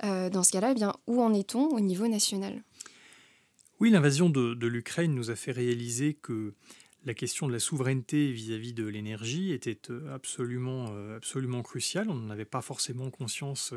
Euh, 0.05 0.31
dans 0.31 0.43
ce 0.43 0.53
cas-là, 0.53 0.73
eh 0.75 0.85
où 1.07 1.21
en 1.21 1.35
est-on 1.35 1.69
au 1.69 1.81
niveau 1.81 2.07
national? 2.07 2.63
Oui, 3.79 3.91
l'invasion 3.91 4.31
de, 4.31 4.67
l'Ukraine 4.67 5.15
nous 5.15 5.31
a 5.31 5.37
fait 5.37 5.53
réaliser 5.53 6.15
que 6.15 6.55
la 7.05 7.15
question 7.15 7.47
de 7.49 7.53
la 7.53 7.59
souveraineté 7.59 8.31
vis-à-vis 8.31 8.73
de 8.73 8.87
l'énergie 8.87 9.53
était 9.53 9.79
absolument, 10.11 10.87
absolument 11.17 11.63
cruciale. 11.63 12.09
On 12.09 12.15
n'en 12.15 12.31
avait 12.31 12.45
pas 12.45 12.63
forcément 12.63 13.11
conscience 13.11 13.75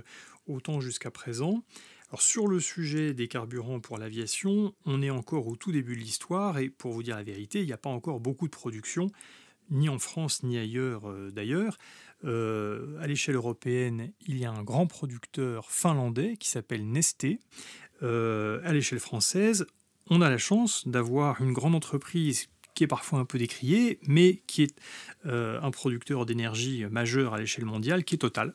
autant 0.48 0.80
jusqu'à 0.80 1.12
présent 1.12 1.64
sur 2.20 2.48
le 2.48 2.60
sujet 2.60 3.14
des 3.14 3.28
carburants 3.28 3.80
pour 3.80 3.98
l'aviation, 3.98 4.74
on 4.86 5.02
est 5.02 5.10
encore 5.10 5.48
au 5.48 5.56
tout 5.56 5.72
début 5.72 5.96
de 5.96 6.02
l'histoire 6.02 6.58
et 6.60 6.70
pour 6.70 6.92
vous 6.94 7.04
dire 7.04 7.16
la 7.16 7.24
vérité, 7.24 7.62
il 7.62 7.66
n'y 7.66 7.74
a 7.74 7.78
pas 7.78 7.90
encore 7.90 8.20
beaucoup 8.20 8.48
de 8.48 8.52
production, 8.52 9.10
ni 9.70 9.90
en 9.90 10.00
France 10.00 10.44
ni 10.44 10.58
ailleurs 10.58 11.10
euh, 11.10 11.32
d'ailleurs. 11.32 11.78
Euh, 12.24 13.00
à 13.02 13.08
l'échelle 13.08 13.36
européenne, 13.36 14.12
il 14.28 14.38
y 14.38 14.46
a 14.46 14.52
un 14.52 14.64
grand 14.64 14.88
producteur 14.88 15.70
finlandais 15.72 16.38
qui 16.38 16.50
s'appelle 16.50 16.90
Nesté. 16.90 17.40
Euh, 18.04 18.62
à 18.64 18.74
l'échelle 18.74 19.00
française, 19.00 19.66
on 20.10 20.22
a 20.22 20.30
la 20.30 20.38
chance 20.38 20.88
d'avoir 20.88 21.42
une 21.42 21.54
grande 21.54 21.76
entreprise 21.76 22.48
qui 22.76 22.84
est 22.84 22.88
parfois 22.88 23.20
un 23.20 23.26
peu 23.26 23.40
décrié, 23.40 24.00
mais 24.06 24.42
qui 24.46 24.64
est 24.64 24.76
euh, 25.26 25.60
un 25.62 25.72
producteur 25.72 26.26
d'énergie 26.26 26.86
majeur 26.92 27.34
à 27.34 27.40
l'échelle 27.40 27.66
mondiale, 27.66 28.04
qui 28.04 28.16
est 28.16 28.18
Total. 28.20 28.54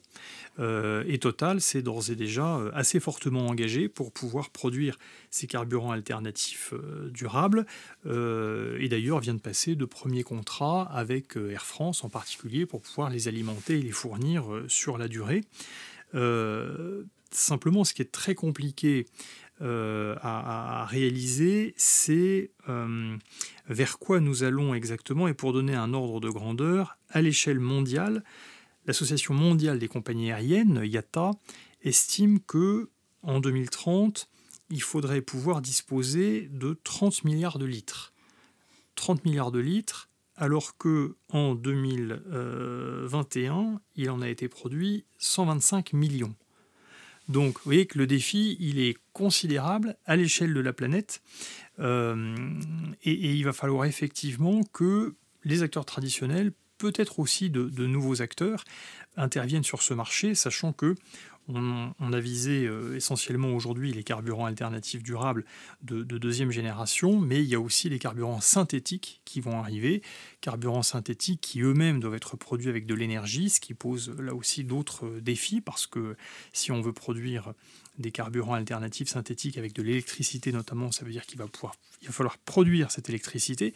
Euh, 0.59 1.05
et 1.09 1.19
Total 1.19 1.61
s'est 1.61 1.83
d'ores 1.83 2.11
et 2.11 2.17
déjà 2.17 2.59
euh, 2.59 2.71
assez 2.75 3.01
fortement 3.01 3.47
engagé 3.47 3.89
pour 3.89 4.13
pouvoir 4.13 4.51
produire 4.51 4.99
ces 5.31 5.47
carburants 5.47 5.91
alternatifs 5.91 6.75
durables, 7.11 7.67
et 8.05 8.89
d'ailleurs 8.89 9.21
vient 9.21 9.35
de 9.35 9.41
passer 9.41 9.75
de 9.75 9.85
premiers 9.85 10.25
contrats 10.25 10.83
avec 10.93 11.37
Air 11.37 11.65
France 11.65 12.05
en 12.05 12.09
particulier 12.09 12.67
pour 12.67 12.83
pouvoir 12.83 13.11
les 13.11 13.29
alimenter 13.29 13.79
et 13.79 13.83
les 13.83 13.93
fournir 13.93 14.45
sur 14.69 14.99
la 14.99 15.09
durée. 15.09 15.43
simplement, 17.31 17.85
ce 17.85 17.95
qui 17.95 18.03
est 18.03 18.13
très 18.13 18.35
compliqué 18.35 19.07
euh, 19.63 20.17
à, 20.23 20.87
réaliser, 20.87 21.75
c'est 21.77 22.51
euh, 22.69 23.17
vers 23.69 23.99
quoi 23.99 24.21
nous 24.21 24.43
allons 24.43 24.75
exactement. 24.75 25.29
Et 25.29 25.35
pour 25.35 25.53
donner 25.53 25.75
un 25.75 25.93
ordre 25.93 26.21
de 26.21 26.31
grandeur, 26.31 26.97
à 27.11 27.21
l'échelle 27.21 27.61
mondiale, 27.61 28.25
l'Association 28.87 29.35
mondiale 29.35 29.79
des 29.79 29.89
compagnies 29.89 30.33
aériennes, 30.33 30.81
IATA, 30.83 31.33
estime 31.83 32.41
que 32.41 32.89
en 33.23 33.41
2030, 33.41 34.31
il 34.71 34.83
faudrait 34.83 35.21
pouvoir 35.21 35.61
disposer 35.61 36.49
de 36.51 36.81
30 36.85 37.25
milliards 37.25 37.59
de 37.59 37.67
litres. 37.67 38.15
30 38.95 39.25
milliards 39.25 39.51
de 39.51 39.59
litres, 39.59 40.09
alors 40.37 40.79
que 40.79 41.17
en 41.31 41.55
2021, 41.55 43.81
il 43.97 44.11
en 44.11 44.23
a 44.23 44.29
été 44.29 44.49
produit 44.49 45.05
125 45.19 45.93
millions. 45.93 46.35
Donc, 47.31 47.59
vous 47.59 47.65
voyez 47.65 47.87
que 47.87 47.97
le 47.97 48.09
défi, 48.09 48.57
il 48.59 48.81
est 48.81 48.97
considérable 49.13 49.97
à 50.05 50.17
l'échelle 50.17 50.53
de 50.53 50.59
la 50.59 50.73
planète. 50.73 51.23
Euh, 51.79 52.35
et, 53.05 53.13
il 53.13 53.45
va 53.45 53.53
falloir 53.53 53.85
effectivement 53.85 54.65
que 54.73 55.15
les 55.45 55.63
acteurs 55.63 55.85
traditionnels, 55.85 56.51
peut-être 56.79 57.21
aussi 57.21 57.49
de, 57.49 57.69
de, 57.69 57.87
nouveaux 57.87 58.21
acteurs, 58.21 58.65
interviennent 59.17 59.63
sur 59.63 59.81
ce 59.83 59.95
marché, 59.95 60.35
sachant 60.35 60.73
que 60.73 60.97
on, 61.55 62.13
a 62.13 62.21
visé 62.21 62.67
euh, 62.67 62.97
essentiellement 62.97 63.55
aujourd'hui 63.55 63.93
les 63.93 64.03
carburants 64.03 64.47
alternatifs 64.47 65.03
durables 65.03 65.45
de, 65.83 66.03
deuxième 66.03 66.51
génération, 66.51 67.19
mais 67.19 67.43
il 67.43 67.49
y 67.49 67.55
a 67.55 67.61
aussi 67.61 67.89
les 67.89 67.99
carburants 67.99 68.41
synthétiques 68.41 69.21
qui 69.25 69.41
vont 69.41 69.59
arriver, 69.59 70.03
carburants 70.41 70.83
synthétiques 70.83 71.41
qui 71.41 71.61
eux-mêmes 71.63 72.01
doivent 72.01 72.15
être 72.15 72.37
produits 72.37 72.69
avec 72.69 72.87
de 72.87 72.95
l'énergie, 72.95 73.51
ce 73.51 73.61
qui 73.61 73.75
pose 73.75 74.15
là 74.19 74.35
aussi 74.35 74.65
d'autres 74.65 75.07
euh, 75.07 75.21
défis, 75.21 75.61
parce 75.61 75.87
que 75.87 76.17
si 76.53 76.73
on 76.73 76.81
veut 76.81 76.93
produire 76.93 77.53
des 77.99 78.13
carburants 78.13 78.55
alternatifs 78.55 79.09
synthétiques 79.09 79.59
avec 79.59 79.75
de 79.75 79.83
l'électricité 79.83 80.53
notamment, 80.53 80.91
ça 80.91 81.05
veut 81.05 81.11
dire 81.11 81.27
qu'il 81.27 81.39
va, 81.39 81.47
va 81.63 82.13
falloir 82.13 82.39
produire 82.39 82.91
cette 82.91 83.09
électricité, 83.09 83.75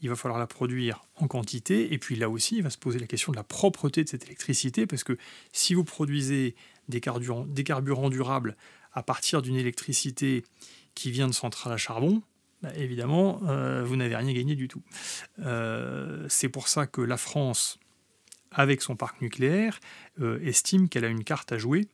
il 0.00 0.08
va 0.08 0.16
falloir 0.16 0.38
la 0.38 0.46
produire 0.46 1.04
en 1.16 1.26
quantité, 1.28 1.92
et 1.92 1.98
puis 1.98 2.16
là 2.16 2.28
aussi, 2.28 2.56
il 2.56 2.62
va 2.62 2.70
se 2.70 2.78
poser 2.78 2.98
la 2.98 3.06
question 3.06 3.32
de 3.32 3.36
la 3.36 3.44
propreté 3.44 4.04
de 4.04 4.08
cette 4.08 4.24
électricité, 4.24 4.86
parce 4.86 5.04
que 5.04 5.16
si 5.52 5.74
vous 5.74 5.84
produisez 5.84 6.54
des 6.88 7.00
carburants, 7.00 8.10
durables 8.10 8.56
à 8.92 9.02
partir 9.02 9.42
d'une 9.42 9.56
électricité 9.56 10.44
qui 10.94 11.10
vient 11.10 11.26
de 11.26 11.32
centrales 11.32 11.72
à 11.72 11.76
charbon, 11.76 12.22
bah, 12.62 12.70
évidemment, 12.76 13.42
euh, 13.46 13.84
vous 13.84 13.96
n'avez 13.96 14.16
rien 14.16 14.32
gagné 14.32 14.54
du 14.54 14.68
tout. 14.68 14.82
Euh, 15.40 16.24
c'est 16.30 16.48
pour 16.48 16.68
ça 16.68 16.86
que 16.86 17.02
la 17.02 17.18
France, 17.18 17.78
avec 18.50 18.80
son 18.80 18.96
parc 18.96 19.20
nucléaire, 19.20 19.80
euh, 20.20 20.38
estime 20.42 20.88
qu'elle 20.88 21.04
a 21.04 21.08
une 21.08 21.24
carte 21.24 21.52
à 21.52 21.58
jouer 21.58 21.88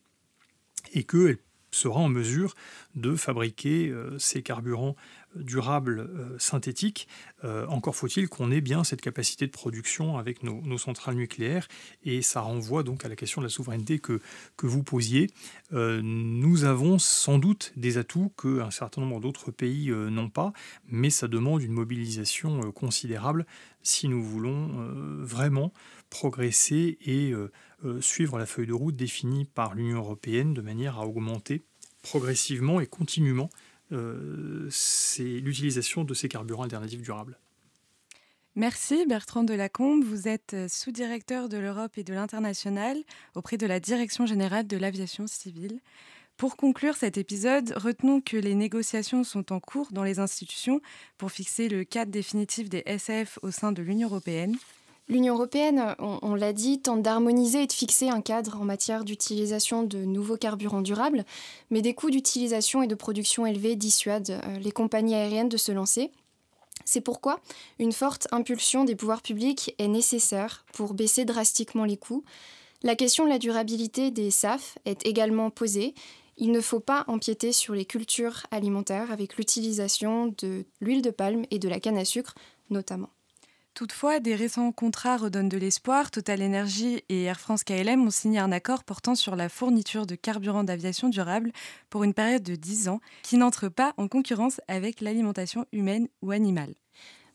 et 0.93 1.03
qu'elle 1.03 1.39
sera 1.71 1.99
en 1.99 2.07
mesure 2.07 2.55
de 2.95 3.15
fabriquer 3.15 3.93
ces 4.17 4.43
carburants 4.43 4.95
durables 5.35 5.99
euh, 5.99 6.37
synthétiques. 6.37 7.07
Euh, 7.43 7.65
encore 7.67 7.95
faut-il 7.95 8.27
qu'on 8.27 8.51
ait 8.51 8.61
bien 8.61 8.83
cette 8.83 9.01
capacité 9.01 9.45
de 9.45 9.51
production 9.51 10.17
avec 10.17 10.43
nos, 10.43 10.77
centrales 10.77 11.15
nucléaires. 11.15 11.67
Et 12.03 12.21
ça 12.21 12.41
renvoie 12.41 12.83
donc 12.83 13.05
à 13.05 13.09
la 13.09 13.15
question 13.15 13.41
de 13.41 13.45
la 13.45 13.49
souveraineté 13.49 13.99
que, 13.99 14.19
vous 14.61 14.83
posiez. 14.83 15.29
Euh, 15.73 16.01
nous 16.03 16.63
avons 16.63 16.99
sans 16.99 17.39
doute 17.39 17.73
des 17.75 17.97
atouts 17.97 18.31
qu'un 18.41 18.71
certain 18.71 19.01
nombre 19.01 19.19
d'autres 19.19 19.51
pays 19.51 19.89
n'ont 19.89 20.29
pas, 20.29 20.53
mais 20.87 21.09
ça 21.09 21.27
demande 21.27 21.63
une 21.63 21.71
mobilisation 21.71 22.71
considérable 22.71 23.45
si 23.81 24.07
nous 24.07 24.23
voulons 24.23 24.69
vraiment 25.19 25.73
progresser 26.09 26.97
et 27.01 27.33
suivre 27.99 28.37
la 28.37 28.45
feuille 28.45 28.67
de 28.67 28.73
route 28.73 28.95
définie 28.95 29.45
par 29.45 29.73
l'Union 29.73 29.97
européenne 29.97 30.53
de 30.53 30.61
manière 30.61 30.99
à 30.99 31.07
augmenter 31.07 31.63
progressivement 32.01 32.79
et 32.79 32.87
continuellement 32.87 33.49
c'est 34.69 35.23
l'utilisation 35.23 36.03
de 36.03 36.13
ces 36.13 36.29
carburants 36.29 36.63
alternatifs 36.63 37.01
durables. 37.01 37.37
Merci 38.55 39.05
Bertrand 39.05 39.43
Delacombe. 39.43 40.03
Vous 40.03 40.27
êtes 40.27 40.55
sous-directeur 40.67 41.47
de 41.47 41.57
l'Europe 41.57 41.97
et 41.97 42.03
de 42.03 42.13
l'international 42.13 42.97
auprès 43.33 43.57
de 43.57 43.65
la 43.65 43.79
Direction 43.79 44.25
générale 44.25 44.67
de 44.67 44.75
l'aviation 44.75 45.25
civile. 45.25 45.79
Pour 46.35 46.57
conclure 46.57 46.95
cet 46.95 47.17
épisode, 47.17 47.71
retenons 47.77 48.19
que 48.19 48.35
les 48.35 48.55
négociations 48.55 49.23
sont 49.23 49.53
en 49.53 49.59
cours 49.59 49.91
dans 49.91 50.03
les 50.03 50.19
institutions 50.19 50.81
pour 51.17 51.31
fixer 51.31 51.69
le 51.69 51.83
cadre 51.83 52.11
définitif 52.11 52.67
des 52.67 52.83
SF 52.87 53.37
au 53.43 53.51
sein 53.51 53.71
de 53.71 53.81
l'Union 53.83 54.07
européenne. 54.07 54.57
L'Union 55.11 55.33
européenne, 55.33 55.93
on, 55.99 56.35
l'a 56.35 56.53
dit, 56.53 56.79
tente 56.79 57.01
d'harmoniser 57.01 57.63
et 57.63 57.67
de 57.67 57.73
fixer 57.73 58.07
un 58.07 58.21
cadre 58.21 58.61
en 58.61 58.63
matière 58.63 59.03
d'utilisation 59.03 59.83
de 59.83 60.05
nouveaux 60.05 60.37
carburants 60.37 60.81
durables, 60.81 61.25
mais 61.69 61.81
des 61.81 61.93
coûts 61.93 62.11
d'utilisation 62.11 62.81
et 62.81 62.87
de 62.87 62.95
production 62.95 63.45
élevés 63.45 63.75
dissuadent 63.75 64.39
euh, 64.41 64.57
les 64.59 64.71
compagnies 64.71 65.15
aériennes 65.15 65.49
de 65.49 65.57
se 65.57 65.73
lancer. 65.73 66.11
C'est 66.85 67.01
pourquoi 67.01 67.41
une 67.77 67.91
forte 67.91 68.29
impulsion 68.31 68.85
des 68.85 68.95
pouvoirs 68.95 69.21
publics 69.21 69.75
est 69.79 69.89
nécessaire 69.89 70.63
pour 70.71 70.93
baisser 70.93 71.25
drastiquement 71.25 71.83
les 71.83 71.97
coûts. 71.97 72.23
La 72.81 72.95
question 72.95 73.25
de 73.25 73.29
la 73.31 73.37
durabilité 73.37 74.11
des 74.11 74.31
SAF 74.31 74.77
est 74.85 75.05
également 75.05 75.49
posée. 75.49 75.93
Il 76.37 76.53
ne 76.53 76.61
faut 76.61 76.79
pas 76.79 77.03
empiéter 77.09 77.51
sur 77.51 77.73
les 77.73 77.83
cultures 77.83 78.43
alimentaires 78.49 79.11
avec 79.11 79.35
l'utilisation 79.35 80.33
de 80.37 80.63
l'huile 80.79 81.01
de 81.01 81.11
palme 81.11 81.43
et 81.51 81.59
de 81.59 81.67
la 81.67 81.81
canne 81.81 81.97
à 81.97 82.05
sucre 82.05 82.33
notamment. 82.69 83.09
Toutefois, 83.73 84.19
des 84.19 84.35
récents 84.35 84.71
contrats 84.71 85.17
redonnent 85.17 85.49
de 85.49 85.57
l'espoir. 85.57 86.11
Total 86.11 86.43
Energy 86.43 87.03
et 87.07 87.23
Air 87.23 87.39
France 87.39 87.63
KLM 87.63 88.05
ont 88.05 88.11
signé 88.11 88.39
un 88.39 88.51
accord 88.51 88.83
portant 88.83 89.15
sur 89.15 89.35
la 89.35 89.47
fourniture 89.47 90.05
de 90.05 90.15
carburant 90.15 90.63
d'aviation 90.63 91.07
durable 91.07 91.51
pour 91.89 92.03
une 92.03 92.13
période 92.13 92.43
de 92.43 92.55
10 92.55 92.89
ans 92.89 92.99
qui 93.23 93.37
n'entre 93.37 93.69
pas 93.69 93.93
en 93.97 94.07
concurrence 94.07 94.59
avec 94.67 94.99
l'alimentation 94.99 95.65
humaine 95.71 96.09
ou 96.21 96.31
animale. 96.31 96.73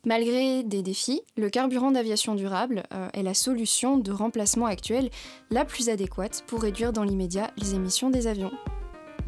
Malgré 0.05 0.63
des 0.63 0.83
défis, 0.83 1.23
le 1.37 1.51
carburant 1.51 1.91
d'aviation 1.91 2.37
durable 2.37 2.85
euh, 2.93 3.09
est 3.13 3.25
la 3.25 3.35
solution 3.35 3.97
de 3.99 4.13
remplacement 4.13 4.67
actuelle 4.67 5.11
la 5.51 5.65
plus 5.65 5.89
adéquate 5.89 6.45
pour 6.47 6.63
réduire 6.63 6.93
dans 6.93 7.03
l'immédiat 7.03 7.51
les 7.57 7.75
émissions 7.75 8.11
des 8.11 8.29
avions. 8.29 8.53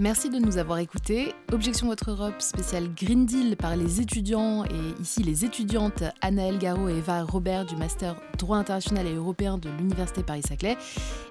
Merci 0.00 0.30
de 0.30 0.38
nous 0.38 0.58
avoir 0.58 0.78
écoutés. 0.78 1.34
Objection 1.52 1.88
Votre 1.88 2.12
Europe 2.12 2.40
spécial 2.40 2.84
Green 2.94 3.26
Deal 3.26 3.56
par 3.56 3.74
les 3.74 4.00
étudiants 4.00 4.64
et 4.64 5.02
ici 5.02 5.24
les 5.24 5.44
étudiantes 5.44 6.04
Anaël 6.20 6.56
Garot 6.58 6.88
et 6.88 6.98
Eva 6.98 7.24
Robert 7.24 7.64
du 7.64 7.74
Master 7.74 8.14
Droit 8.38 8.58
International 8.58 9.08
et 9.08 9.14
Européen 9.14 9.58
de 9.58 9.68
l'Université 9.70 10.22
Paris-Saclay. 10.22 10.76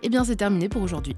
Eh 0.04 0.10
bien, 0.10 0.26
c'est 0.26 0.36
terminé 0.36 0.68
pour 0.68 0.82
aujourd'hui. 0.82 1.16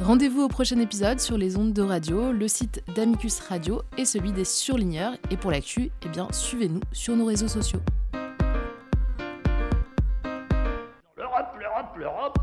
Rendez-vous 0.00 0.40
au 0.40 0.48
prochain 0.48 0.78
épisode 0.78 1.20
sur 1.20 1.36
les 1.36 1.58
ondes 1.58 1.74
de 1.74 1.82
radio, 1.82 2.32
le 2.32 2.48
site 2.48 2.82
d'Amicus 2.96 3.38
Radio 3.40 3.82
et 3.98 4.06
celui 4.06 4.32
des 4.32 4.46
surligneurs. 4.46 5.12
Et 5.30 5.36
pour 5.36 5.50
l'actu, 5.50 5.90
eh 6.06 6.08
bien, 6.08 6.26
suivez-nous 6.32 6.80
sur 6.92 7.14
nos 7.16 7.26
réseaux 7.26 7.48
sociaux. 7.48 7.82
L'Europe, 11.18 11.54
l'Europe, 11.60 11.96
l'Europe 11.98 12.38